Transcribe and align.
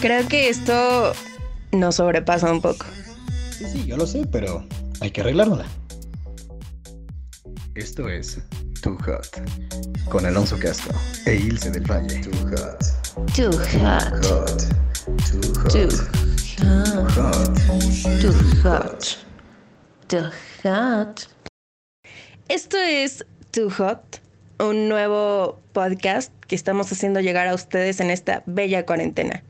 Creo 0.00 0.26
que 0.28 0.48
esto 0.48 1.12
nos 1.72 1.96
sobrepasa 1.96 2.50
un 2.50 2.62
poco. 2.62 2.86
Sí, 3.50 3.66
sí, 3.70 3.84
yo 3.84 3.98
lo 3.98 4.06
sé, 4.06 4.26
pero 4.26 4.66
hay 5.02 5.10
que 5.10 5.20
arreglárnosla. 5.20 5.66
Esto 7.74 8.08
es 8.08 8.40
Too 8.80 8.96
Hot 9.04 9.28
con 10.08 10.24
Alonso 10.24 10.58
Casco 10.58 10.94
e 11.26 11.36
Ilse 11.36 11.70
del 11.70 11.82
Valle. 11.82 12.18
Too 12.20 12.32
Hot. 12.48 13.00
Too 13.34 13.52
hot. 13.52 14.24
Hot. 14.24 14.62
Too 15.30 15.40
Too 15.68 15.90
hot. 15.90 16.20
hot. 17.16 17.18
Hot. 17.18 17.58
Too 18.22 18.32
hot. 18.62 19.18
Too 20.08 20.30
hot. 20.64 21.28
Esto 22.48 22.78
es 22.78 23.26
Too 23.50 23.68
Hot, 23.68 24.20
un 24.58 24.88
nuevo 24.88 25.60
podcast 25.74 26.32
que 26.46 26.56
estamos 26.56 26.90
haciendo 26.90 27.20
llegar 27.20 27.48
a 27.48 27.54
ustedes 27.54 28.00
en 28.00 28.10
esta 28.10 28.42
bella 28.46 28.86
cuarentena. 28.86 29.44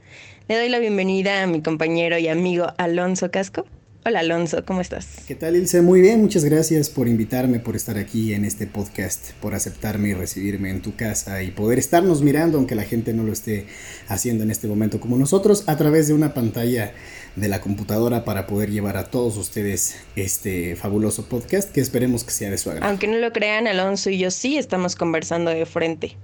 Le 0.50 0.56
doy 0.56 0.68
la 0.68 0.80
bienvenida 0.80 1.45
a 1.45 1.46
mi 1.46 1.62
compañero 1.62 2.18
y 2.18 2.27
amigo 2.27 2.72
Alonso 2.77 3.30
Casco. 3.30 3.66
Hola 4.04 4.18
Alonso, 4.18 4.64
¿cómo 4.64 4.80
estás? 4.80 5.06
¿Qué 5.28 5.36
tal, 5.36 5.54
Ilse? 5.54 5.80
Muy 5.80 6.00
bien, 6.00 6.20
muchas 6.20 6.45
gracias 6.45 6.90
por 6.90 7.06
invitarme, 7.06 7.60
por 7.60 7.76
estar 7.76 7.96
aquí 7.98 8.34
en 8.34 8.45
este 8.45 8.66
podcast, 8.66 9.30
por 9.34 9.54
aceptarme 9.54 10.09
y 10.09 10.14
recibirme 10.14 10.70
en 10.70 10.82
tu 10.82 10.96
casa 10.96 11.40
y 11.45 11.52
poder 11.52 11.78
estarnos 11.78 12.23
mirando, 12.23 12.59
aunque 12.59 12.74
la 12.74 12.82
gente 12.82 13.14
no 13.14 13.23
lo 13.23 13.32
esté 13.32 13.66
haciendo 14.09 14.42
en 14.42 14.50
este 14.50 14.66
momento 14.66 14.98
como 14.98 15.16
nosotros, 15.16 15.62
a 15.68 15.76
través 15.76 16.09
de 16.09 16.14
una 16.14 16.34
pantalla 16.34 16.95
de 17.37 17.46
la 17.46 17.60
computadora 17.60 18.24
para 18.24 18.48
poder 18.48 18.73
llevar 18.73 18.96
a 18.96 19.04
todos 19.04 19.37
ustedes 19.37 19.98
este 20.16 20.74
fabuloso 20.74 21.28
podcast 21.28 21.70
que 21.70 21.80
esperemos 21.80 22.24
que 22.24 22.32
sea 22.32 22.51
de 22.51 22.59
su 22.59 22.73
agrado. 22.73 22.90
Aunque 22.90 23.06
no 23.06 23.18
lo 23.18 23.32
crean, 23.32 23.68
Alonso 23.68 24.10
y 24.10 24.18
yo 24.18 24.32
sí 24.32 24.59
estamos 24.59 24.96
conversando 24.96 25.52
de 25.52 25.64
frente, 25.64 26.16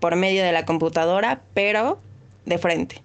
por 0.00 0.16
medio 0.16 0.42
de 0.42 0.52
la 0.52 0.64
computadora, 0.64 1.42
pero 1.52 2.00
de 2.46 2.56
frente. 2.56 3.03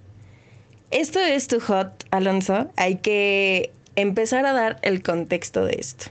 Esto 0.91 1.19
es 1.19 1.45
Too 1.45 1.59
Hot, 1.59 2.05
Alonso. 2.09 2.71
Hay 2.75 2.95
que 2.95 3.71
empezar 3.95 4.47
a 4.47 4.53
dar 4.53 4.79
el 4.81 5.03
contexto 5.03 5.63
de 5.63 5.75
esto. 5.79 6.05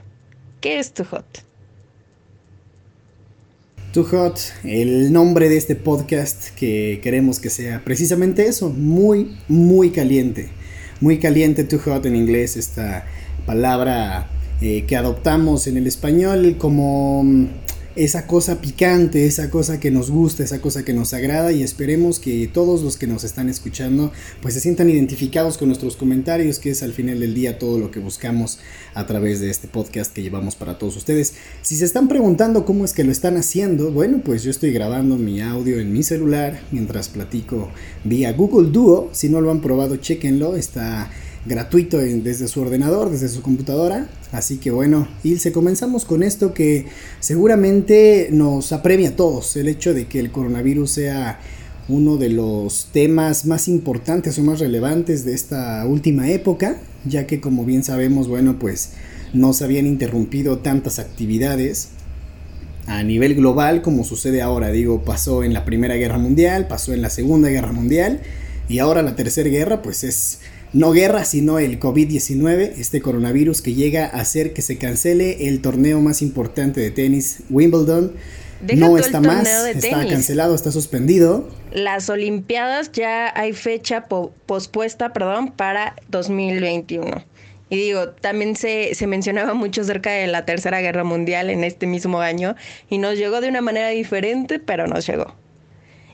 ¿Qué 0.61 0.79
es 0.79 0.93
Too 0.93 1.05
Hot? 1.11 1.25
Too 3.91 4.05
Hot, 4.05 4.39
el 4.63 5.11
nombre 5.11 5.49
de 5.49 5.57
este 5.57 5.75
podcast 5.75 6.55
que 6.55 7.01
queremos 7.03 7.41
que 7.41 7.49
sea 7.49 7.83
precisamente 7.83 8.47
eso, 8.47 8.69
muy, 8.69 9.35
muy 9.49 9.89
caliente. 9.89 10.47
Muy 11.01 11.19
caliente, 11.19 11.65
Too 11.65 11.79
Hot 11.79 12.05
en 12.05 12.15
inglés, 12.15 12.55
esta 12.55 13.05
palabra 13.45 14.29
eh, 14.61 14.85
que 14.87 14.95
adoptamos 14.95 15.67
en 15.67 15.75
el 15.75 15.87
español 15.87 16.55
como 16.57 17.25
mm, 17.25 17.47
esa 17.95 18.27
cosa 18.27 18.61
picante, 18.61 19.25
esa 19.25 19.49
cosa 19.49 19.79
que 19.79 19.91
nos 19.91 20.11
gusta, 20.11 20.43
esa 20.43 20.61
cosa 20.61 20.85
que 20.85 20.93
nos 20.93 21.13
agrada 21.13 21.51
y 21.51 21.63
esperemos 21.63 22.19
que 22.19 22.47
todos 22.47 22.81
los 22.81 22.97
que 22.97 23.07
nos 23.07 23.23
están 23.23 23.49
escuchando 23.49 24.11
pues 24.41 24.53
se 24.53 24.59
sientan 24.59 24.89
identificados 24.89 25.57
con 25.57 25.69
nuestros 25.69 25.95
comentarios, 25.95 26.59
que 26.59 26.71
es 26.71 26.83
al 26.83 26.93
final 26.93 27.19
del 27.19 27.33
día 27.33 27.59
todo 27.59 27.79
lo 27.79 27.91
que 27.91 27.99
buscamos 27.99 28.59
a 28.93 29.05
través 29.05 29.39
de 29.39 29.49
este 29.49 29.67
podcast 29.67 30.13
que 30.13 30.21
llevamos 30.21 30.55
para 30.55 30.77
todos 30.77 30.95
ustedes. 30.97 31.33
Si 31.61 31.75
se 31.75 31.85
están 31.85 32.07
preguntando 32.07 32.65
cómo 32.65 32.85
es 32.85 32.93
que 32.93 33.03
lo 33.03 33.11
están 33.11 33.37
haciendo, 33.37 33.91
bueno, 33.91 34.21
pues 34.23 34.43
yo 34.43 34.51
estoy 34.51 34.71
grabando 34.71 35.17
mi 35.17 35.41
audio 35.41 35.79
en 35.79 35.91
mi 35.91 36.03
celular 36.03 36.61
mientras 36.71 37.09
platico 37.09 37.69
vía 38.03 38.31
Google 38.33 38.69
Duo. 38.71 39.09
Si 39.13 39.29
no 39.29 39.41
lo 39.41 39.51
han 39.51 39.61
probado, 39.61 39.97
chequenlo, 39.97 40.55
está 40.55 41.09
gratuito 41.45 41.97
desde 41.97 42.47
su 42.47 42.61
ordenador, 42.61 43.09
desde 43.09 43.29
su 43.29 43.41
computadora. 43.41 44.09
Así 44.31 44.57
que 44.57 44.71
bueno, 44.71 45.07
Ilse, 45.23 45.51
comenzamos 45.51 46.05
con 46.05 46.23
esto 46.23 46.53
que 46.53 46.85
seguramente 47.19 48.29
nos 48.31 48.71
apremia 48.71 49.09
a 49.09 49.15
todos, 49.15 49.55
el 49.55 49.67
hecho 49.67 49.93
de 49.93 50.07
que 50.07 50.19
el 50.19 50.31
coronavirus 50.31 50.91
sea 50.91 51.39
uno 51.87 52.17
de 52.17 52.29
los 52.29 52.89
temas 52.93 53.45
más 53.45 53.67
importantes 53.67 54.37
o 54.37 54.43
más 54.43 54.59
relevantes 54.59 55.25
de 55.25 55.33
esta 55.33 55.85
última 55.87 56.29
época, 56.29 56.77
ya 57.05 57.25
que 57.25 57.41
como 57.41 57.65
bien 57.65 57.83
sabemos, 57.83 58.27
bueno, 58.27 58.59
pues 58.59 58.91
no 59.33 59.53
se 59.53 59.63
habían 59.63 59.87
interrumpido 59.87 60.59
tantas 60.59 60.99
actividades 60.99 61.89
a 62.85 63.03
nivel 63.03 63.35
global 63.35 63.81
como 63.81 64.03
sucede 64.03 64.41
ahora. 64.41 64.71
Digo, 64.71 65.03
pasó 65.03 65.43
en 65.43 65.53
la 65.53 65.65
Primera 65.65 65.95
Guerra 65.95 66.17
Mundial, 66.17 66.67
pasó 66.67 66.93
en 66.93 67.01
la 67.01 67.09
Segunda 67.09 67.49
Guerra 67.49 67.71
Mundial 67.71 68.21
y 68.67 68.79
ahora 68.79 69.01
la 69.01 69.15
Tercera 69.15 69.49
Guerra 69.49 69.81
pues 69.81 70.03
es 70.03 70.39
no 70.73 70.91
guerra 70.91 71.25
sino 71.25 71.59
el 71.59 71.79
COVID-19, 71.79 72.73
este 72.77 73.01
coronavirus 73.01 73.61
que 73.61 73.73
llega 73.73 74.05
a 74.05 74.21
hacer 74.21 74.53
que 74.53 74.61
se 74.61 74.77
cancele 74.77 75.47
el 75.47 75.61
torneo 75.61 75.99
más 76.01 76.21
importante 76.21 76.79
de 76.81 76.91
tenis, 76.91 77.39
Wimbledon. 77.49 78.13
Deja 78.61 78.87
no 78.89 78.97
está 78.97 79.21
más, 79.21 79.47
está 79.67 80.05
cancelado, 80.05 80.53
está 80.53 80.71
suspendido. 80.71 81.47
Las 81.71 82.09
Olimpiadas 82.09 82.91
ya 82.91 83.31
hay 83.33 83.53
fecha 83.53 84.07
po- 84.07 84.33
pospuesta, 84.45 85.13
perdón, 85.13 85.53
para 85.53 85.95
2021. 86.09 87.23
Y 87.69 87.77
digo, 87.77 88.09
también 88.09 88.55
se, 88.55 88.95
se 88.95 89.07
mencionaba 89.07 89.53
mucho 89.53 89.81
acerca 89.81 90.11
de 90.11 90.27
la 90.27 90.43
Tercera 90.43 90.81
Guerra 90.81 91.03
Mundial 91.03 91.49
en 91.49 91.63
este 91.63 91.87
mismo 91.87 92.19
año 92.19 92.55
y 92.89 92.97
nos 92.97 93.15
llegó 93.15 93.41
de 93.41 93.47
una 93.47 93.61
manera 93.61 93.89
diferente, 93.89 94.59
pero 94.59 94.87
nos 94.87 95.07
llegó. 95.07 95.35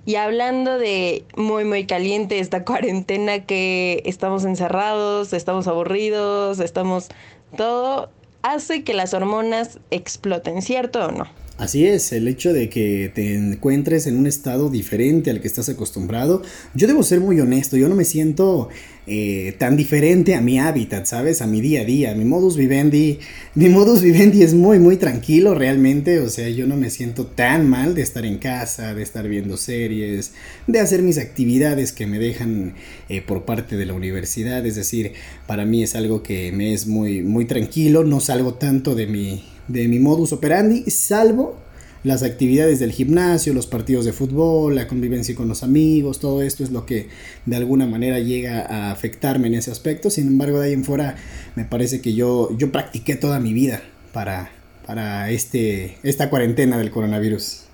Y 0.06 0.16
hablando 0.16 0.78
de 0.78 1.26
muy, 1.36 1.66
muy 1.66 1.88
caliente 1.88 2.40
esta 2.40 2.64
cuarentena 2.64 3.46
que 3.46 4.04
estamos 4.06 4.46
encerrados, 4.46 5.34
estamos 5.34 5.68
aburridos, 5.68 6.60
estamos... 6.60 7.10
Todo 7.58 8.10
hace 8.44 8.84
que 8.84 8.94
las 8.94 9.14
hormonas 9.14 9.80
exploten, 9.90 10.62
¿cierto 10.62 11.06
o 11.06 11.12
no? 11.12 11.26
Así 11.58 11.86
es, 11.86 12.12
el 12.12 12.28
hecho 12.28 12.52
de 12.52 12.68
que 12.68 13.10
te 13.16 13.34
encuentres 13.34 14.08
en 14.08 14.18
un 14.18 14.28
estado 14.28 14.70
diferente 14.70 15.32
al 15.32 15.40
que 15.40 15.48
estás 15.48 15.70
acostumbrado. 15.70 16.42
Yo 16.74 16.86
debo 16.86 17.02
ser 17.02 17.22
muy 17.22 17.40
honesto, 17.40 17.78
yo 17.78 17.88
no 17.88 17.96
me 17.96 18.04
siento 18.04 18.68
eh, 19.08 19.56
tan 19.58 19.78
diferente 19.78 20.36
a 20.36 20.42
mi 20.42 20.60
hábitat, 20.60 21.06
¿sabes? 21.06 21.42
A 21.42 21.48
mi 21.48 21.62
día 21.62 21.82
a 21.82 21.86
día. 21.86 22.14
Mi 22.14 22.26
modus 22.26 22.58
vivendi, 22.58 23.20
mi 23.54 23.70
modus 23.70 24.02
vivendi 24.02 24.44
es 24.44 24.54
muy, 24.54 24.80
muy 24.80 24.98
tranquilo 24.98 25.56
realmente. 25.56 26.20
O 26.20 26.28
sea, 26.30 26.50
yo 26.50 26.68
no 26.68 26.76
me 26.76 26.90
siento 26.90 27.26
tan 27.26 27.70
mal 27.70 27.96
de 27.96 28.02
estar 28.02 28.26
en 28.26 28.38
casa, 28.38 28.94
de 28.94 29.04
estar 29.04 29.26
viendo 29.30 29.56
series, 29.56 30.34
de 30.68 30.82
hacer 30.82 31.04
mis 31.04 31.18
actividades 31.18 31.94
que 31.94 32.06
me 32.06 32.20
dejan 32.20 32.74
eh, 33.08 33.22
por 33.22 33.46
parte 33.46 33.78
de 33.78 33.86
la 33.86 33.94
universidad. 33.94 34.66
Es 34.66 34.76
decir, 34.76 35.14
para 35.48 35.66
mí 35.66 35.84
es 35.84 35.96
algo 35.96 36.22
que 36.22 36.52
me 36.52 36.74
es 36.74 36.86
muy, 36.86 37.22
muy 37.22 37.46
tranquilo. 37.46 38.04
No 38.04 38.20
salgo 38.20 38.56
tanto 38.56 38.94
de 38.94 39.08
mi, 39.08 39.44
de 39.68 39.88
mi 39.88 40.00
modus 40.00 40.34
operandi, 40.34 40.90
salvo 40.90 41.58
las 42.06 42.22
actividades 42.22 42.80
del 42.80 42.92
gimnasio, 42.92 43.54
los 43.54 43.66
partidos 43.66 44.06
de 44.06 44.14
fútbol, 44.14 44.76
la 44.76 44.88
convivencia 44.88 45.34
con 45.34 45.48
los 45.48 45.64
amigos, 45.64 46.20
todo 46.20 46.44
esto 46.44 46.64
es 46.64 46.70
lo 46.70 46.86
que 46.86 47.10
de 47.48 47.56
alguna 47.56 47.88
manera 47.88 48.20
llega 48.20 48.62
a 48.62 48.92
afectarme 48.92 49.48
en 49.48 49.56
ese 49.56 49.72
aspecto. 49.72 50.12
Sin 50.12 50.28
embargo, 50.28 50.60
de 50.60 50.68
ahí 50.68 50.74
en 50.74 50.84
fuera 50.84 51.16
me 51.56 51.66
parece 51.66 52.02
que 52.02 52.14
yo, 52.14 52.56
yo 52.58 52.72
practiqué 52.72 53.16
toda 53.16 53.40
mi 53.40 53.54
vida 53.54 53.82
para, 54.14 54.52
para 54.86 55.32
este, 55.32 55.98
esta 56.04 56.30
cuarentena 56.30 56.78
del 56.78 56.92
coronavirus. 56.92 57.65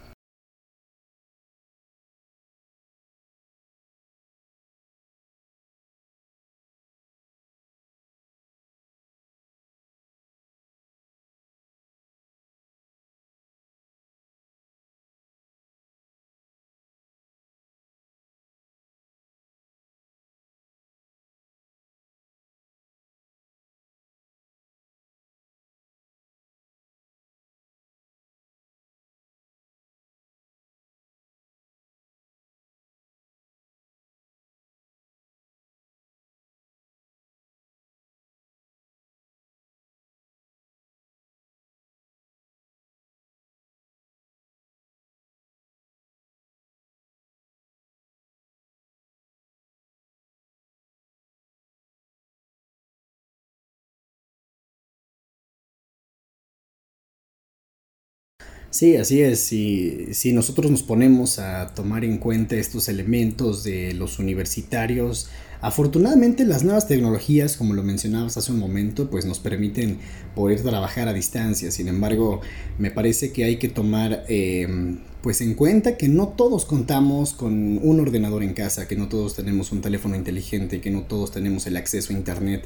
Sí, 58.72 58.96
así 58.96 59.22
es. 59.22 59.42
Si, 59.42 60.14
si 60.14 60.32
nosotros 60.32 60.72
nos 60.72 60.82
ponemos 60.82 61.40
a 61.40 61.74
tomar 61.76 62.06
en 62.06 62.18
cuenta 62.18 62.56
estos 62.56 62.88
elementos 62.88 63.66
de 63.66 63.94
los 63.94 64.18
universitarios, 64.18 65.28
afortunadamente 65.60 66.46
las 66.46 66.64
nuevas 66.64 66.88
tecnologías, 66.88 67.58
como 67.58 67.74
lo 67.74 67.84
mencionabas 67.84 68.38
hace 68.38 68.54
un 68.54 68.60
momento, 68.60 69.10
pues 69.10 69.26
nos 69.26 69.40
permiten 69.40 69.98
poder 70.36 70.62
trabajar 70.62 71.10
a 71.10 71.14
distancia. 71.14 71.70
Sin 71.70 71.90
embargo, 71.90 72.40
me 72.78 72.92
parece 72.92 73.34
que 73.34 73.44
hay 73.44 73.58
que 73.58 73.68
tomar 73.68 74.24
em, 74.30 75.00
pues 75.22 75.42
en 75.42 75.54
cuenta 75.56 75.98
que 75.98 76.08
no 76.08 76.30
todos 76.30 76.64
contamos 76.64 77.34
con 77.34 77.78
un 77.78 78.00
ordenador 78.00 78.42
en 78.42 78.54
casa, 78.54 78.88
que 78.88 78.96
no 78.96 79.10
todos 79.10 79.36
tenemos 79.36 79.74
un 79.74 79.82
teléfono 79.82 80.16
inteligente, 80.16 80.80
que 80.80 80.92
no 80.92 81.02
todos 81.02 81.32
tenemos 81.32 81.68
el 81.68 81.76
acceso 81.76 82.14
a 82.14 82.16
internet. 82.16 82.64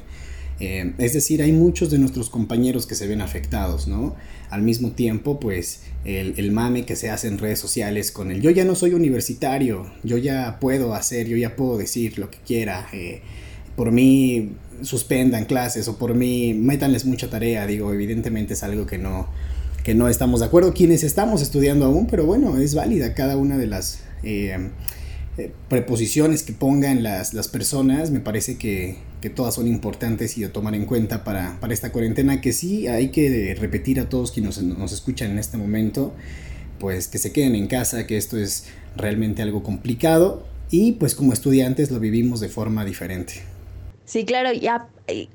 Eh, 0.58 0.94
es 0.98 1.12
decir, 1.12 1.42
hay 1.42 1.52
muchos 1.52 1.90
de 1.90 1.98
nuestros 1.98 2.30
compañeros 2.30 2.86
que 2.86 2.94
se 2.94 3.06
ven 3.06 3.20
afectados, 3.20 3.88
¿no? 3.88 4.16
Al 4.48 4.62
mismo 4.62 4.92
tiempo, 4.92 5.38
pues 5.38 5.80
el, 6.04 6.52
mame 6.52 6.86
que 6.86 6.96
se 6.96 7.10
hace 7.10 7.28
en 7.28 7.38
redes 7.38 7.58
sociales 7.58 8.12
con 8.12 8.30
el 8.30 8.40
yo 8.40 8.50
ya 8.50 8.64
no 8.64 8.74
soy 8.74 8.94
universitario, 8.94 9.90
yo 10.04 10.16
ya 10.16 10.58
puedo 10.60 10.94
hacer, 10.94 11.26
yo 11.26 11.36
ya 11.36 11.56
puedo 11.56 11.76
decir 11.76 12.18
lo 12.18 12.30
que 12.30 12.38
quiera, 12.38 12.88
eh, 12.92 13.22
por 13.74 13.90
mí 13.90 14.52
suspendan 14.82 15.46
clases 15.46 15.88
o 15.88 15.98
por 15.98 16.14
mí 16.14 16.54
métanles 16.54 17.04
mucha 17.04 17.28
tarea, 17.28 17.66
digo, 17.66 17.92
evidentemente 17.92 18.54
es 18.54 18.62
algo 18.62 18.86
que 18.86 18.98
no, 18.98 19.26
que 19.82 19.94
no 19.94 20.08
estamos 20.08 20.40
de 20.40 20.46
acuerdo, 20.46 20.72
quienes 20.72 21.02
estamos 21.02 21.42
estudiando 21.42 21.86
aún, 21.86 22.06
pero 22.06 22.24
bueno, 22.24 22.56
es 22.56 22.74
válida 22.74 23.14
cada 23.14 23.36
una 23.36 23.58
de 23.58 23.66
las... 23.66 24.00
Eh, 24.22 24.56
preposiciones 25.68 26.42
que 26.42 26.54
pongan 26.54 27.02
las, 27.02 27.34
las 27.34 27.48
personas, 27.48 28.10
me 28.10 28.20
parece 28.20 28.56
que, 28.56 28.96
que, 29.26 29.30
todas 29.30 29.54
son 29.54 29.66
importantes 29.66 30.38
y 30.38 30.42
de 30.42 30.48
tomar 30.48 30.74
en 30.74 30.84
cuenta 30.84 31.24
para, 31.24 31.58
para, 31.60 31.74
esta 31.74 31.92
cuarentena, 31.92 32.40
que 32.40 32.52
sí 32.52 32.88
hay 32.88 33.08
que 33.08 33.56
repetir 33.58 34.00
a 34.00 34.08
todos 34.08 34.30
quienes 34.32 34.62
nos, 34.62 34.78
nos 34.78 34.92
escuchan 34.92 35.30
en 35.30 35.38
este 35.38 35.56
momento, 35.56 36.14
pues 36.78 37.08
que 37.08 37.18
se 37.18 37.32
queden 37.32 37.54
en 37.54 37.66
casa, 37.66 38.06
que 38.06 38.16
esto 38.16 38.36
es 38.38 38.66
realmente 38.96 39.42
algo 39.42 39.62
complicado 39.62 40.46
y 40.70 40.92
pues 40.92 41.14
como 41.14 41.32
estudiantes 41.32 41.90
lo 41.90 42.00
vivimos 42.00 42.40
de 42.40 42.48
forma 42.48 42.84
diferente. 42.84 43.42
Sí, 44.04 44.24
claro, 44.24 44.52
ya 44.52 44.88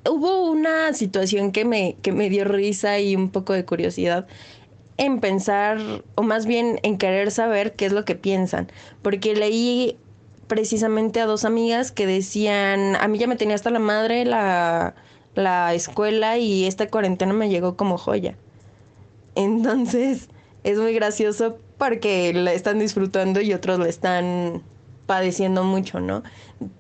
hubo 0.10 0.50
una 0.50 0.94
situación 0.94 1.52
que 1.52 1.66
me, 1.66 1.96
que 2.02 2.12
me 2.12 2.30
dio 2.30 2.46
risa 2.46 3.00
y 3.00 3.16
un 3.16 3.30
poco 3.30 3.54
de 3.54 3.66
curiosidad 3.66 4.28
en 4.98 5.20
pensar, 5.20 5.80
o 6.16 6.22
más 6.22 6.46
bien 6.46 6.80
en 6.84 6.98
querer 6.98 7.32
saber 7.32 7.74
qué 7.74 7.88
es 7.88 7.92
lo 7.92 8.06
que 8.06 8.16
piensan, 8.16 8.72
porque 9.02 9.36
leí 9.36 9.98
precisamente 10.52 11.22
a 11.22 11.26
dos 11.26 11.46
amigas 11.46 11.94
que 11.94 12.06
decían, 12.06 12.98
a 12.98 13.08
mí 13.08 13.18
ya 13.18 13.26
me 13.26 13.38
tenía 13.38 13.56
hasta 13.56 13.70
la 13.70 13.80
madre 13.80 14.26
la, 14.26 14.96
la 15.34 15.74
escuela 15.74 16.38
y 16.40 16.66
esta 16.66 16.90
cuarentena 16.90 17.32
me 17.32 17.48
llegó 17.48 17.78
como 17.78 17.98
joya. 17.98 18.36
Entonces, 19.36 20.28
es 20.66 20.78
muy 20.78 20.94
gracioso 20.94 21.58
porque 21.78 22.34
la 22.34 22.52
están 22.52 22.80
disfrutando 22.80 23.40
y 23.40 23.54
otros 23.54 23.80
la 23.80 23.88
están 23.88 24.62
padeciendo 25.06 25.64
mucho, 25.64 26.02
¿no? 26.02 26.22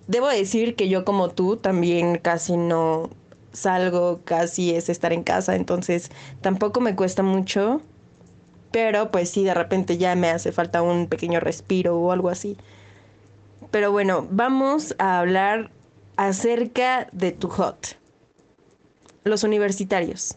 Debo 0.06 0.28
decir 0.28 0.76
que 0.76 0.90
yo 0.90 1.06
como 1.06 1.30
tú 1.30 1.56
también 1.56 2.18
casi 2.18 2.58
no 2.58 3.10
salgo, 3.54 4.20
casi 4.26 4.76
es 4.76 4.90
estar 4.90 5.14
en 5.14 5.24
casa, 5.24 5.56
entonces 5.56 6.12
tampoco 6.42 6.82
me 6.82 6.94
cuesta 6.94 7.24
mucho 7.24 7.82
pero 8.72 9.12
pues 9.12 9.30
sí, 9.30 9.44
de 9.44 9.54
repente 9.54 9.98
ya 9.98 10.16
me 10.16 10.30
hace 10.30 10.52
falta 10.54 10.82
un 10.82 11.08
pequeño 11.08 11.40
respiro 11.42 11.98
o 11.98 12.12
algo 12.14 12.30
así. 12.30 12.58
Pero 13.72 13.92
bueno, 13.92 14.28
vamos 14.30 14.96
a 15.00 15.20
hablar 15.20 15.72
acerca 16.18 17.08
de 17.12 17.32
tu 17.32 17.48
hot. 17.48 17.98
Los 19.24 19.44
universitarios. 19.44 20.36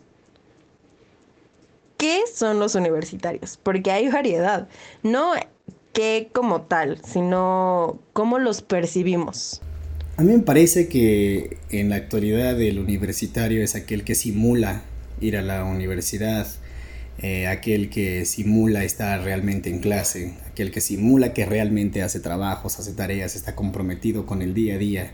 ¿Qué 1.97 2.23
son 2.33 2.59
los 2.59 2.75
universitarios? 2.75 3.59
Porque 3.63 3.91
hay 3.91 4.09
variedad. 4.09 4.69
No 5.03 5.33
qué 5.93 6.29
como 6.33 6.63
tal, 6.63 7.01
sino 7.05 7.99
cómo 8.13 8.39
los 8.39 8.63
percibimos. 8.63 9.63
A 10.17 10.23
mí 10.23 10.33
me 10.33 10.43
parece 10.43 10.89
que 10.89 11.57
en 11.71 11.89
la 11.89 11.97
actualidad 11.97 12.61
el 12.61 12.79
universitario 12.79 13.63
es 13.63 13.75
aquel 13.75 14.05
que 14.05 14.15
simula 14.15 14.83
ir 15.21 15.37
a 15.37 15.43
la 15.43 15.65
universidad, 15.65 16.47
eh, 17.19 17.47
aquel 17.47 17.91
que 17.91 18.25
simula 18.25 18.85
estar 18.85 19.23
realmente 19.23 19.71
en 19.71 19.79
clase, 19.79 20.35
aquel 20.49 20.71
que 20.71 20.81
simula 20.81 21.33
que 21.33 21.47
realmente 21.47 22.03
hace 22.03 22.21
trabajos, 22.21 22.79
hace 22.79 22.93
tareas, 22.93 23.37
está 23.37 23.55
comprometido 23.55 24.27
con 24.27 24.43
el 24.43 24.53
día 24.53 24.75
a 24.75 24.79
día 24.79 25.13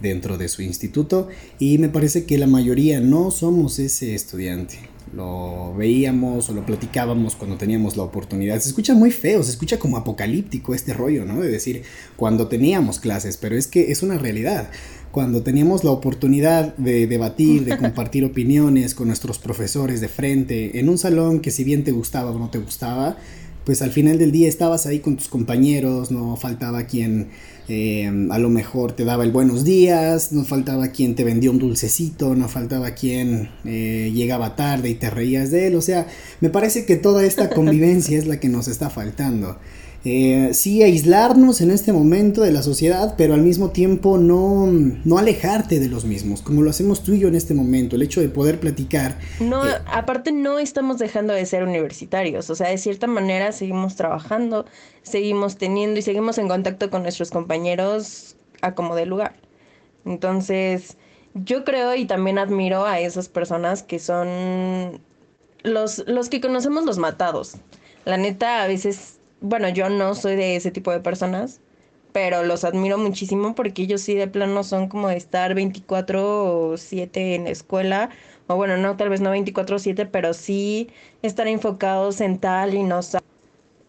dentro 0.00 0.38
de 0.38 0.48
su 0.48 0.62
instituto 0.62 1.28
y 1.58 1.78
me 1.78 1.88
parece 1.88 2.24
que 2.24 2.38
la 2.38 2.46
mayoría 2.46 3.00
no 3.00 3.30
somos 3.30 3.78
ese 3.78 4.14
estudiante. 4.14 4.78
Lo 5.12 5.74
veíamos 5.74 6.48
o 6.48 6.54
lo 6.54 6.64
platicábamos 6.64 7.34
cuando 7.34 7.56
teníamos 7.56 7.96
la 7.96 8.04
oportunidad. 8.04 8.60
Se 8.60 8.68
escucha 8.68 8.94
muy 8.94 9.10
feo, 9.10 9.42
se 9.42 9.50
escucha 9.50 9.78
como 9.78 9.96
apocalíptico 9.96 10.72
este 10.72 10.94
rollo, 10.94 11.24
¿no? 11.24 11.40
De 11.40 11.48
decir 11.48 11.82
cuando 12.16 12.46
teníamos 12.46 13.00
clases, 13.00 13.36
pero 13.36 13.56
es 13.56 13.66
que 13.66 13.90
es 13.90 14.04
una 14.04 14.18
realidad 14.18 14.70
cuando 15.10 15.42
teníamos 15.42 15.84
la 15.84 15.90
oportunidad 15.90 16.76
de 16.76 17.06
debatir, 17.06 17.64
de 17.64 17.76
compartir 17.78 18.24
opiniones 18.24 18.94
con 18.94 19.08
nuestros 19.08 19.38
profesores 19.38 20.00
de 20.00 20.08
frente, 20.08 20.78
en 20.78 20.88
un 20.88 20.98
salón 20.98 21.40
que 21.40 21.50
si 21.50 21.64
bien 21.64 21.84
te 21.84 21.92
gustaba 21.92 22.30
o 22.30 22.38
no 22.38 22.50
te 22.50 22.58
gustaba, 22.58 23.16
pues 23.64 23.82
al 23.82 23.90
final 23.90 24.18
del 24.18 24.32
día 24.32 24.48
estabas 24.48 24.86
ahí 24.86 25.00
con 25.00 25.16
tus 25.16 25.28
compañeros, 25.28 26.10
no 26.10 26.36
faltaba 26.36 26.84
quien 26.84 27.28
eh, 27.68 28.10
a 28.30 28.38
lo 28.38 28.48
mejor 28.48 28.92
te 28.92 29.04
daba 29.04 29.22
el 29.22 29.30
buenos 29.30 29.64
días, 29.64 30.32
no 30.32 30.44
faltaba 30.44 30.88
quien 30.88 31.14
te 31.14 31.24
vendía 31.24 31.50
un 31.50 31.58
dulcecito, 31.58 32.34
no 32.34 32.48
faltaba 32.48 32.92
quien 32.92 33.50
eh, 33.64 34.10
llegaba 34.14 34.56
tarde 34.56 34.90
y 34.90 34.94
te 34.94 35.10
reías 35.10 35.50
de 35.50 35.66
él, 35.68 35.76
o 35.76 35.82
sea, 35.82 36.06
me 36.40 36.50
parece 36.50 36.84
que 36.84 36.96
toda 36.96 37.24
esta 37.24 37.50
convivencia 37.50 38.18
es 38.18 38.26
la 38.26 38.40
que 38.40 38.48
nos 38.48 38.66
está 38.66 38.90
faltando 38.90 39.58
eh, 40.04 40.50
sí 40.54 40.82
aislarnos 40.82 41.60
en 41.60 41.70
este 41.70 41.92
momento 41.92 42.40
de 42.40 42.52
la 42.52 42.62
sociedad, 42.62 43.14
pero 43.18 43.34
al 43.34 43.42
mismo 43.42 43.68
tiempo 43.68 44.16
no, 44.16 44.66
no 44.66 45.18
alejarte 45.18 45.78
de 45.78 45.88
los 45.88 46.06
mismos, 46.06 46.40
como 46.40 46.62
lo 46.62 46.70
hacemos 46.70 47.02
tú 47.02 47.12
y 47.12 47.20
yo 47.20 47.28
en 47.28 47.34
este 47.34 47.52
momento, 47.52 47.96
el 47.96 48.02
hecho 48.02 48.22
de 48.22 48.30
poder 48.30 48.60
platicar. 48.60 49.18
No, 49.40 49.66
eh, 49.66 49.74
aparte 49.86 50.32
no 50.32 50.58
estamos 50.58 50.98
dejando 50.98 51.34
de 51.34 51.44
ser 51.44 51.64
universitarios, 51.64 52.48
o 52.48 52.54
sea, 52.54 52.70
de 52.70 52.78
cierta 52.78 53.06
manera 53.06 53.52
seguimos 53.52 53.94
trabajando, 53.96 54.64
seguimos 55.02 55.56
teniendo 55.58 56.00
y 56.00 56.02
seguimos 56.02 56.38
en 56.38 56.48
contacto 56.48 56.88
con 56.88 57.02
nuestros 57.02 57.30
compañeros 57.30 58.36
a 58.62 58.74
como 58.74 58.96
de 58.96 59.04
lugar. 59.04 59.34
Entonces, 60.06 60.96
yo 61.34 61.64
creo 61.64 61.94
y 61.94 62.06
también 62.06 62.38
admiro 62.38 62.86
a 62.86 63.00
esas 63.00 63.28
personas 63.28 63.82
que 63.82 63.98
son 63.98 65.02
los, 65.62 66.04
los 66.06 66.30
que 66.30 66.40
conocemos 66.40 66.86
los 66.86 66.96
matados. 66.96 67.56
La 68.06 68.16
neta, 68.16 68.62
a 68.62 68.66
veces 68.66 69.19
bueno, 69.40 69.68
yo 69.68 69.88
no 69.88 70.14
soy 70.14 70.36
de 70.36 70.56
ese 70.56 70.70
tipo 70.70 70.90
de 70.90 71.00
personas, 71.00 71.60
pero 72.12 72.42
los 72.44 72.64
admiro 72.64 72.98
muchísimo 72.98 73.54
porque 73.54 73.82
ellos 73.82 74.02
sí 74.02 74.14
de 74.14 74.28
plano 74.28 74.64
son 74.64 74.88
como 74.88 75.08
de 75.08 75.16
estar 75.16 75.54
24 75.54 76.70
o 76.70 76.76
7 76.76 77.34
en 77.34 77.44
la 77.44 77.50
escuela, 77.50 78.10
o 78.48 78.56
bueno, 78.56 78.76
no, 78.76 78.96
tal 78.96 79.08
vez 79.10 79.20
no 79.20 79.30
24 79.30 79.76
o 79.76 79.78
7, 79.78 80.06
pero 80.06 80.34
sí 80.34 80.90
estar 81.22 81.46
enfocados 81.48 82.20
en 82.20 82.38
tal 82.38 82.74
y 82.74 82.82
no, 82.82 83.00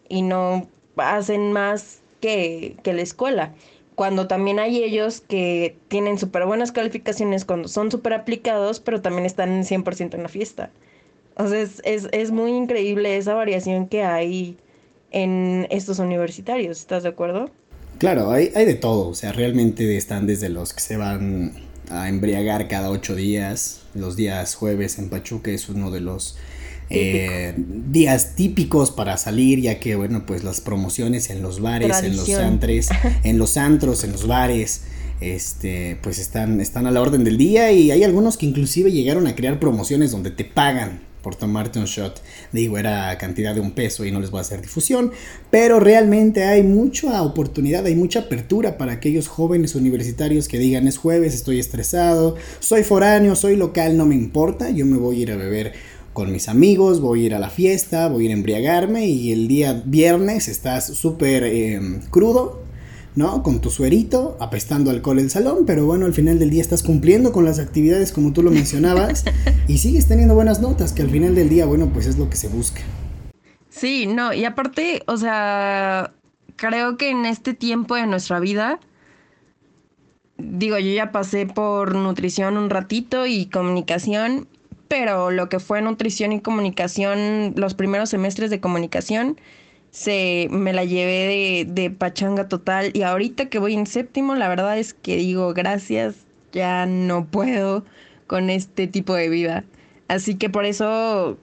y 0.08 0.22
no 0.22 0.68
hacen 0.96 1.52
más 1.52 2.00
que, 2.20 2.76
que 2.82 2.92
la 2.92 3.02
escuela. 3.02 3.54
Cuando 3.94 4.26
también 4.26 4.58
hay 4.58 4.82
ellos 4.82 5.20
que 5.20 5.76
tienen 5.88 6.18
súper 6.18 6.46
buenas 6.46 6.72
calificaciones, 6.72 7.44
cuando 7.44 7.68
son 7.68 7.90
súper 7.90 8.14
aplicados, 8.14 8.80
pero 8.80 9.02
también 9.02 9.26
están 9.26 9.64
100% 9.64 10.14
en 10.14 10.22
la 10.22 10.28
fiesta. 10.28 10.70
O 11.36 11.46
sea, 11.48 11.60
es, 11.60 11.80
es, 11.84 12.08
es 12.12 12.30
muy 12.30 12.52
increíble 12.52 13.16
esa 13.16 13.34
variación 13.34 13.88
que 13.88 14.02
hay 14.04 14.56
en 15.12 15.66
estos 15.70 15.98
universitarios, 15.98 16.80
¿estás 16.80 17.02
de 17.02 17.10
acuerdo? 17.10 17.50
Claro, 17.98 18.30
hay, 18.32 18.50
hay 18.54 18.64
de 18.64 18.74
todo, 18.74 19.08
o 19.08 19.14
sea, 19.14 19.32
realmente 19.32 19.96
están 19.96 20.26
desde 20.26 20.48
los 20.48 20.72
que 20.72 20.80
se 20.80 20.96
van 20.96 21.52
a 21.90 22.08
embriagar 22.08 22.68
cada 22.68 22.90
ocho 22.90 23.14
días, 23.14 23.82
los 23.94 24.16
días 24.16 24.54
jueves 24.54 24.98
en 24.98 25.08
Pachuca 25.08 25.50
es 25.50 25.68
uno 25.68 25.90
de 25.90 26.00
los 26.00 26.36
eh, 26.90 27.54
días 27.56 28.34
típicos 28.34 28.90
para 28.90 29.16
salir, 29.16 29.60
ya 29.60 29.78
que, 29.78 29.94
bueno, 29.96 30.26
pues 30.26 30.44
las 30.44 30.60
promociones 30.60 31.30
en 31.30 31.42
los 31.42 31.60
bares, 31.60 32.02
en 32.02 32.16
los 32.16 32.28
antres, 32.34 32.88
en 33.24 33.38
los 33.38 33.56
antros, 33.56 34.04
en 34.04 34.12
los 34.12 34.26
bares, 34.26 34.82
este, 35.20 35.98
pues 36.02 36.18
están, 36.18 36.60
están 36.60 36.86
a 36.86 36.90
la 36.90 37.00
orden 37.00 37.24
del 37.24 37.38
día 37.38 37.70
y 37.72 37.90
hay 37.90 38.04
algunos 38.04 38.36
que 38.36 38.46
inclusive 38.46 38.90
llegaron 38.90 39.26
a 39.26 39.34
crear 39.34 39.60
promociones 39.60 40.10
donde 40.10 40.30
te 40.30 40.44
pagan 40.44 41.00
por 41.22 41.36
tomarte 41.36 41.78
un 41.78 41.86
shot. 41.86 42.20
Digo, 42.52 42.78
era 42.78 43.16
cantidad 43.18 43.54
de 43.54 43.60
un 43.60 43.70
peso 43.70 44.04
y 44.04 44.10
no 44.10 44.20
les 44.20 44.30
voy 44.30 44.38
a 44.38 44.42
hacer 44.42 44.60
difusión, 44.60 45.12
pero 45.50 45.80
realmente 45.80 46.44
hay 46.44 46.62
mucha 46.62 47.22
oportunidad, 47.22 47.86
hay 47.86 47.94
mucha 47.94 48.20
apertura 48.20 48.76
para 48.76 48.92
aquellos 48.92 49.28
jóvenes 49.28 49.74
universitarios 49.74 50.48
que 50.48 50.58
digan 50.58 50.88
es 50.88 50.98
jueves, 50.98 51.34
estoy 51.34 51.58
estresado, 51.58 52.36
soy 52.60 52.82
foráneo, 52.82 53.36
soy 53.36 53.56
local, 53.56 53.96
no 53.96 54.06
me 54.06 54.14
importa, 54.14 54.70
yo 54.70 54.84
me 54.86 54.98
voy 54.98 55.20
a 55.20 55.22
ir 55.22 55.32
a 55.32 55.36
beber 55.36 55.72
con 56.12 56.30
mis 56.30 56.48
amigos, 56.48 57.00
voy 57.00 57.22
a 57.22 57.26
ir 57.26 57.34
a 57.34 57.38
la 57.38 57.50
fiesta, 57.50 58.08
voy 58.08 58.24
a 58.24 58.26
ir 58.26 58.30
a 58.32 58.34
embriagarme 58.34 59.06
y 59.06 59.32
el 59.32 59.48
día 59.48 59.82
viernes 59.84 60.48
estás 60.48 60.86
súper 60.86 61.44
em, 61.44 62.00
crudo, 62.10 62.61
¿no? 63.14 63.42
Con 63.42 63.60
tu 63.60 63.70
suerito, 63.70 64.36
apestando 64.40 64.90
alcohol 64.90 65.18
el 65.18 65.30
salón, 65.30 65.64
pero 65.66 65.86
bueno, 65.86 66.06
al 66.06 66.14
final 66.14 66.38
del 66.38 66.50
día 66.50 66.62
estás 66.62 66.82
cumpliendo 66.82 67.32
con 67.32 67.44
las 67.44 67.58
actividades 67.58 68.12
como 68.12 68.32
tú 68.32 68.42
lo 68.42 68.50
mencionabas 68.50 69.24
y 69.68 69.78
sigues 69.78 70.08
teniendo 70.08 70.34
buenas 70.34 70.60
notas, 70.60 70.92
que 70.92 71.02
al 71.02 71.10
final 71.10 71.34
del 71.34 71.48
día, 71.48 71.66
bueno, 71.66 71.90
pues 71.92 72.06
es 72.06 72.18
lo 72.18 72.30
que 72.30 72.36
se 72.36 72.48
busca. 72.48 72.80
Sí, 73.68 74.06
no, 74.06 74.32
y 74.32 74.44
aparte, 74.44 75.02
o 75.06 75.16
sea, 75.16 76.12
creo 76.56 76.96
que 76.96 77.10
en 77.10 77.26
este 77.26 77.54
tiempo 77.54 77.96
de 77.96 78.06
nuestra 78.06 78.38
vida, 78.40 78.80
digo, 80.38 80.78
yo 80.78 80.92
ya 80.92 81.12
pasé 81.12 81.46
por 81.46 81.94
nutrición 81.94 82.56
un 82.56 82.70
ratito 82.70 83.26
y 83.26 83.46
comunicación, 83.46 84.46
pero 84.88 85.30
lo 85.30 85.48
que 85.48 85.58
fue 85.58 85.80
nutrición 85.80 86.32
y 86.32 86.40
comunicación, 86.40 87.54
los 87.56 87.74
primeros 87.74 88.10
semestres 88.10 88.50
de 88.50 88.60
comunicación, 88.60 89.38
se 89.92 90.48
me 90.50 90.72
la 90.72 90.84
llevé 90.84 91.66
de, 91.66 91.66
de 91.82 91.90
pachanga 91.90 92.48
total 92.48 92.90
y 92.94 93.02
ahorita 93.02 93.50
que 93.50 93.58
voy 93.58 93.74
en 93.74 93.86
séptimo, 93.86 94.34
la 94.34 94.48
verdad 94.48 94.78
es 94.78 94.94
que 94.94 95.16
digo, 95.16 95.52
gracias, 95.52 96.16
ya 96.50 96.86
no 96.86 97.26
puedo 97.26 97.84
con 98.26 98.50
este 98.50 98.86
tipo 98.86 99.14
de 99.14 99.28
vida. 99.28 99.64
Así 100.08 100.36
que 100.36 100.48
por 100.48 100.64
eso 100.64 101.38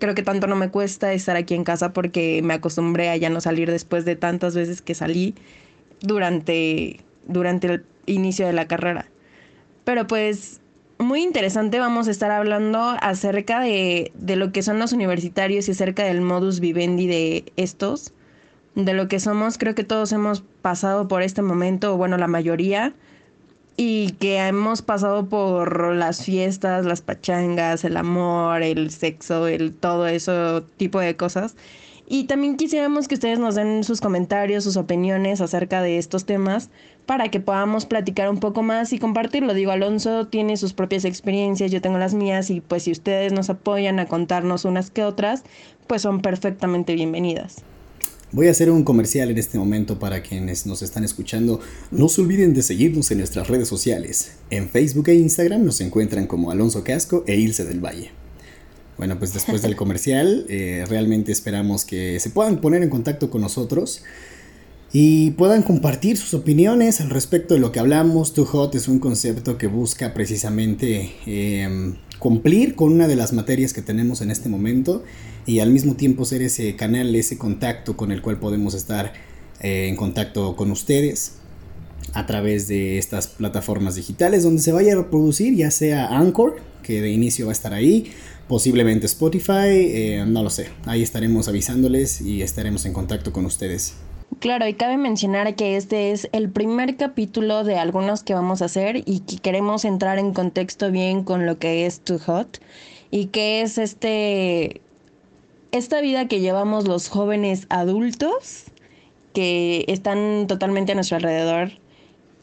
creo 0.00 0.14
que 0.16 0.24
tanto 0.24 0.48
no 0.48 0.56
me 0.56 0.70
cuesta 0.70 1.12
estar 1.12 1.36
aquí 1.36 1.54
en 1.54 1.62
casa 1.64 1.92
porque 1.92 2.42
me 2.42 2.54
acostumbré 2.54 3.10
a 3.10 3.16
ya 3.16 3.30
no 3.30 3.40
salir 3.40 3.70
después 3.70 4.04
de 4.04 4.16
tantas 4.16 4.56
veces 4.56 4.82
que 4.82 4.94
salí 4.94 5.36
durante, 6.00 7.00
durante 7.26 7.68
el 7.68 7.84
inicio 8.06 8.46
de 8.46 8.52
la 8.54 8.66
carrera. 8.66 9.06
Pero 9.84 10.06
pues 10.08 10.60
muy 10.98 11.22
interesante 11.22 11.78
vamos 11.78 12.08
a 12.08 12.10
estar 12.10 12.30
hablando 12.30 12.78
acerca 13.00 13.60
de, 13.60 14.12
de 14.14 14.36
lo 14.36 14.52
que 14.52 14.62
son 14.62 14.78
los 14.78 14.92
universitarios 14.92 15.68
y 15.68 15.72
acerca 15.72 16.04
del 16.04 16.20
modus 16.20 16.60
vivendi 16.60 17.06
de 17.06 17.52
estos, 17.56 18.12
de 18.74 18.94
lo 18.94 19.08
que 19.08 19.20
somos. 19.20 19.58
Creo 19.58 19.74
que 19.74 19.84
todos 19.84 20.12
hemos 20.12 20.42
pasado 20.62 21.08
por 21.08 21.22
este 21.22 21.42
momento, 21.42 21.96
bueno, 21.96 22.16
la 22.16 22.28
mayoría, 22.28 22.94
y 23.76 24.12
que 24.12 24.38
hemos 24.38 24.82
pasado 24.82 25.28
por 25.28 25.94
las 25.94 26.24
fiestas, 26.24 26.86
las 26.86 27.02
pachangas, 27.02 27.84
el 27.84 27.96
amor, 27.96 28.62
el 28.62 28.90
sexo, 28.90 29.48
el 29.48 29.74
todo 29.74 30.06
eso 30.06 30.62
tipo 30.76 31.00
de 31.00 31.16
cosas. 31.16 31.56
Y 32.06 32.24
también 32.24 32.56
quisiéramos 32.56 33.08
que 33.08 33.14
ustedes 33.14 33.38
nos 33.38 33.54
den 33.54 33.82
sus 33.82 34.00
comentarios, 34.00 34.64
sus 34.64 34.76
opiniones 34.76 35.40
acerca 35.40 35.80
de 35.80 35.96
estos 35.98 36.26
temas 36.26 36.68
para 37.06 37.30
que 37.30 37.40
podamos 37.40 37.86
platicar 37.86 38.28
un 38.28 38.40
poco 38.40 38.62
más 38.62 38.92
y 38.92 38.98
compartirlo. 38.98 39.54
Digo, 39.54 39.70
Alonso 39.70 40.26
tiene 40.26 40.56
sus 40.56 40.74
propias 40.74 41.04
experiencias, 41.04 41.70
yo 41.70 41.80
tengo 41.80 41.98
las 41.98 42.14
mías 42.14 42.50
y 42.50 42.60
pues 42.60 42.84
si 42.84 42.92
ustedes 42.92 43.32
nos 43.32 43.48
apoyan 43.50 43.98
a 44.00 44.06
contarnos 44.06 44.64
unas 44.64 44.90
que 44.90 45.04
otras, 45.04 45.44
pues 45.86 46.02
son 46.02 46.20
perfectamente 46.20 46.94
bienvenidas. 46.94 47.62
Voy 48.32 48.48
a 48.48 48.50
hacer 48.50 48.70
un 48.70 48.82
comercial 48.82 49.30
en 49.30 49.38
este 49.38 49.58
momento 49.58 49.98
para 49.98 50.20
quienes 50.20 50.66
nos 50.66 50.82
están 50.82 51.04
escuchando. 51.04 51.60
No 51.90 52.08
se 52.08 52.20
olviden 52.20 52.52
de 52.52 52.62
seguirnos 52.62 53.10
en 53.12 53.18
nuestras 53.18 53.48
redes 53.48 53.68
sociales. 53.68 54.32
En 54.50 54.68
Facebook 54.68 55.08
e 55.08 55.14
Instagram 55.14 55.64
nos 55.64 55.80
encuentran 55.80 56.26
como 56.26 56.50
Alonso 56.50 56.82
Casco 56.82 57.22
e 57.28 57.36
Ilse 57.36 57.64
del 57.64 57.78
Valle. 57.78 58.23
Bueno, 58.96 59.18
pues 59.18 59.32
después 59.32 59.62
del 59.62 59.76
comercial, 59.76 60.46
eh, 60.50 60.84
realmente 60.88 61.32
esperamos 61.32 61.84
que 61.84 62.20
se 62.20 62.30
puedan 62.30 62.60
poner 62.60 62.82
en 62.82 62.90
contacto 62.90 63.30
con 63.30 63.40
nosotros 63.40 64.02
y 64.92 65.32
puedan 65.32 65.62
compartir 65.62 66.16
sus 66.16 66.34
opiniones 66.34 67.00
al 67.00 67.10
respecto 67.10 67.54
de 67.54 67.60
lo 67.60 67.72
que 67.72 67.80
hablamos. 67.80 68.32
Too 68.32 68.44
Hot 68.44 68.74
es 68.76 68.86
un 68.86 69.00
concepto 69.00 69.58
que 69.58 69.66
busca 69.66 70.14
precisamente 70.14 71.12
em, 71.26 71.96
cumplir 72.20 72.76
con 72.76 72.92
una 72.92 73.08
de 73.08 73.16
las 73.16 73.32
materias 73.32 73.72
que 73.72 73.82
tenemos 73.82 74.20
en 74.20 74.30
este 74.30 74.48
momento 74.48 75.02
y 75.46 75.58
al 75.58 75.70
mismo 75.70 75.96
tiempo 75.96 76.24
ser 76.24 76.42
ese 76.42 76.76
canal, 76.76 77.12
ese 77.16 77.36
contacto 77.36 77.96
con 77.96 78.12
el 78.12 78.22
cual 78.22 78.38
podemos 78.38 78.74
estar 78.74 79.12
eh, 79.60 79.88
en 79.88 79.96
contacto 79.96 80.54
con 80.54 80.70
ustedes 80.70 81.32
a 82.12 82.26
través 82.26 82.68
de 82.68 82.98
estas 82.98 83.26
plataformas 83.26 83.96
digitales 83.96 84.44
donde 84.44 84.62
se 84.62 84.70
vaya 84.70 84.92
a 84.92 84.96
reproducir, 84.96 85.56
ya 85.56 85.72
sea 85.72 86.16
Anchor, 86.16 86.56
que 86.84 87.00
de 87.00 87.10
inicio 87.10 87.46
va 87.46 87.52
a 87.52 87.54
estar 87.54 87.74
ahí, 87.74 88.12
posiblemente 88.48 89.06
Spotify, 89.06 89.68
eh, 89.70 90.24
no 90.26 90.42
lo 90.42 90.50
sé, 90.50 90.68
ahí 90.86 91.02
estaremos 91.02 91.48
avisándoles 91.48 92.20
y 92.20 92.42
estaremos 92.42 92.86
en 92.86 92.92
contacto 92.92 93.32
con 93.32 93.46
ustedes. 93.46 93.94
Claro, 94.40 94.66
y 94.66 94.74
cabe 94.74 94.96
mencionar 94.96 95.54
que 95.54 95.76
este 95.76 96.10
es 96.10 96.28
el 96.32 96.50
primer 96.50 96.96
capítulo 96.96 97.64
de 97.64 97.78
algunos 97.78 98.22
que 98.22 98.34
vamos 98.34 98.62
a 98.62 98.66
hacer 98.66 99.02
y 99.06 99.20
que 99.20 99.38
queremos 99.38 99.84
entrar 99.84 100.18
en 100.18 100.34
contexto 100.34 100.90
bien 100.90 101.24
con 101.24 101.46
lo 101.46 101.58
que 101.58 101.86
es 101.86 102.00
Too 102.00 102.18
Hot 102.18 102.60
y 103.10 103.26
que 103.26 103.62
es 103.62 103.78
este 103.78 104.80
esta 105.72 106.00
vida 106.00 106.28
que 106.28 106.40
llevamos 106.40 106.86
los 106.86 107.08
jóvenes 107.08 107.66
adultos 107.68 108.64
que 109.32 109.84
están 109.88 110.46
totalmente 110.46 110.92
a 110.92 110.94
nuestro 110.94 111.16
alrededor, 111.16 111.72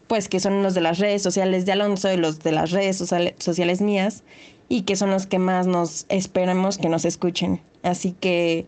pues 0.08 0.28
que 0.28 0.40
son 0.40 0.62
los 0.62 0.74
de 0.74 0.82
las 0.82 1.00
redes 1.00 1.22
sociales 1.22 1.66
de 1.66 1.72
Alonso 1.72 2.12
y 2.12 2.18
los 2.18 2.40
de 2.40 2.52
las 2.52 2.72
redes 2.72 2.98
sociales 2.98 3.82
mías, 3.82 4.24
y 4.72 4.84
que 4.84 4.96
son 4.96 5.12
los 5.12 5.26
que 5.26 5.38
más 5.38 5.68
nos 5.68 6.06
esperamos 6.08 6.78
que 6.78 6.88
nos 6.88 7.04
escuchen. 7.04 7.60
Así 7.84 8.16
que 8.18 8.68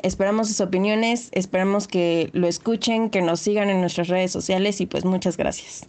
esperamos 0.00 0.46
sus 0.46 0.60
opiniones, 0.60 1.30
esperamos 1.32 1.88
que 1.88 2.30
lo 2.32 2.46
escuchen, 2.46 3.10
que 3.10 3.22
nos 3.22 3.40
sigan 3.40 3.68
en 3.68 3.80
nuestras 3.80 4.06
redes 4.06 4.30
sociales 4.30 4.80
y 4.80 4.86
pues 4.86 5.04
muchas 5.04 5.36
gracias. 5.36 5.84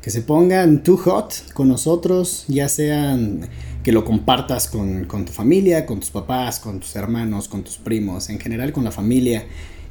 Que 0.00 0.10
se 0.10 0.22
pongan 0.22 0.84
too 0.84 0.96
hot 0.98 1.52
con 1.52 1.66
nosotros, 1.66 2.44
ya 2.46 2.68
sean 2.68 3.48
que 3.82 3.90
lo 3.90 4.04
compartas 4.04 4.68
con, 4.68 5.06
con, 5.06 5.24
tu 5.24 5.32
familia, 5.32 5.84
con 5.84 5.98
tus 5.98 6.10
papás, 6.10 6.60
con 6.60 6.78
tus 6.78 6.94
hermanos, 6.94 7.48
con 7.48 7.64
tus 7.64 7.76
primos, 7.76 8.30
en 8.30 8.38
general 8.38 8.72
con 8.72 8.84
la 8.84 8.92
familia. 8.92 9.46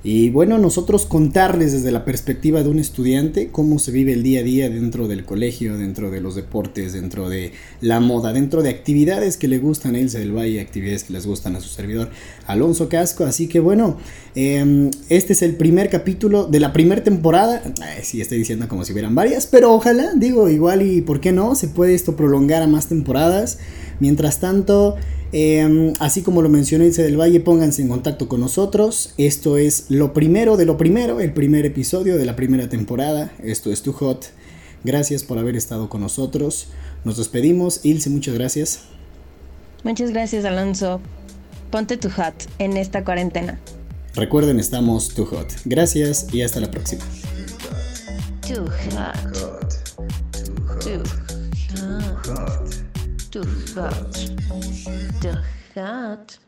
Y 0.09 0.29
bueno, 0.29 0.57
nosotros 0.57 1.05
contarles 1.05 1.73
desde 1.73 1.91
la 1.91 2.05
perspectiva 2.05 2.63
de 2.63 2.69
un 2.69 2.79
estudiante 2.79 3.49
cómo 3.51 3.77
se 3.77 3.91
vive 3.91 4.13
el 4.13 4.23
día 4.23 4.39
a 4.39 4.43
día 4.43 4.69
dentro 4.69 5.09
del 5.09 5.25
colegio, 5.25 5.77
dentro 5.77 6.09
de 6.09 6.21
los 6.21 6.33
deportes, 6.33 6.93
dentro 6.93 7.27
de 7.27 7.51
la 7.81 7.99
moda, 7.99 8.31
dentro 8.31 8.63
de 8.63 8.69
actividades 8.69 9.35
que 9.35 9.49
le 9.49 9.57
gustan 9.57 9.95
a 9.95 9.99
Elsa 9.99 10.19
del 10.19 10.31
Valle, 10.31 10.61
actividades 10.61 11.03
que 11.03 11.11
les 11.11 11.27
gustan 11.27 11.57
a 11.57 11.59
su 11.59 11.67
servidor 11.67 12.09
Alonso 12.45 12.87
Casco. 12.87 13.25
Así 13.25 13.47
que 13.47 13.59
bueno, 13.59 13.97
em, 14.33 14.91
este 15.09 15.33
es 15.33 15.41
el 15.41 15.57
primer 15.57 15.89
capítulo 15.89 16.45
de 16.45 16.61
la 16.61 16.71
primera 16.71 17.03
temporada. 17.03 17.61
Ay, 17.81 18.03
sí, 18.03 18.21
estoy 18.21 18.37
diciendo 18.37 18.69
como 18.69 18.85
si 18.85 18.93
hubieran 18.93 19.13
varias, 19.13 19.45
pero 19.45 19.73
ojalá, 19.73 20.13
digo, 20.15 20.47
igual 20.47 20.83
y 20.83 21.01
por 21.01 21.19
qué 21.19 21.33
no, 21.33 21.53
se 21.53 21.67
puede 21.67 21.93
esto 21.93 22.15
prolongar 22.15 22.61
a 22.63 22.67
más 22.67 22.87
temporadas. 22.87 23.59
Mientras 23.99 24.39
tanto, 24.39 24.95
em, 25.31 25.93
así 25.99 26.21
como 26.21 26.41
lo 26.41 26.49
mencionó 26.49 26.85
Ilse 26.85 27.03
del 27.03 27.19
Valle, 27.19 27.39
pónganse 27.39 27.81
en 27.81 27.89
contacto 27.89 28.27
con 28.27 28.39
nosotros. 28.39 29.13
Esto 29.17 29.57
es 29.57 29.85
lo 29.89 30.13
primero 30.13 30.57
de 30.57 30.65
lo 30.65 30.77
primero, 30.77 31.19
el 31.19 31.33
primer 31.33 31.65
episodio 31.65 32.17
de 32.17 32.25
la 32.25 32.35
primera 32.35 32.69
temporada. 32.69 33.31
Esto 33.43 33.71
es 33.71 33.81
Too 33.81 33.93
Hot. 33.93 34.27
Gracias 34.83 35.23
por 35.23 35.37
haber 35.37 35.55
estado 35.55 35.89
con 35.89 36.01
nosotros. 36.01 36.67
Nos 37.03 37.17
despedimos. 37.17 37.83
Ilse, 37.83 38.09
muchas 38.09 38.35
gracias. 38.35 38.81
Muchas 39.83 40.11
gracias, 40.11 40.45
Alonso. 40.45 41.01
Ponte 41.71 41.97
Too 41.97 42.11
Hot 42.11 42.33
en 42.59 42.77
esta 42.77 43.03
cuarentena. 43.03 43.59
Recuerden, 44.15 44.59
estamos 44.59 45.09
Too 45.09 45.25
Hot. 45.25 45.47
Gracias 45.65 46.27
y 46.33 46.41
hasta 46.41 46.59
la 46.59 46.71
próxima. 46.71 47.03
Too 48.47 48.65
Hot. 48.65 49.33
Too 50.79 51.03
Hot. 51.03 51.37
Too 51.75 52.33
hot. 52.33 52.76
Too 53.37 53.43
hot. 55.75 56.39